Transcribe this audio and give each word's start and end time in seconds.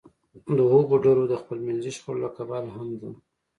د 0.57 0.59
هغو 0.71 0.95
ډلو 1.03 1.23
د 1.29 1.33
خپلمنځي 1.41 1.91
شخړو 1.97 2.21
له 2.25 2.29
کبله 2.37 2.69
هم 2.75 2.89
ده 3.01 3.09